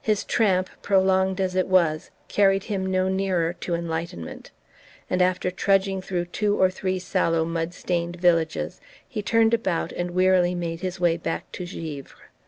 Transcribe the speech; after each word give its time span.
His 0.00 0.24
tramp, 0.24 0.68
prolonged 0.82 1.40
as 1.40 1.54
it 1.54 1.68
was, 1.68 2.10
carried 2.26 2.64
him 2.64 2.84
no 2.84 3.06
nearer 3.08 3.52
to 3.60 3.76
enlightenment; 3.76 4.50
and 5.08 5.22
after 5.22 5.52
trudging 5.52 6.02
through 6.02 6.24
two 6.24 6.60
or 6.60 6.68
three 6.68 6.98
sallow 6.98 7.44
mud 7.44 7.72
stained 7.72 8.16
villages 8.16 8.80
he 9.08 9.22
turned 9.22 9.54
about 9.54 9.92
and 9.92 10.10
wearily 10.10 10.56
made 10.56 10.80
his 10.80 10.98
way 10.98 11.16
back 11.16 11.52
to 11.52 11.64
Givre. 11.64 12.22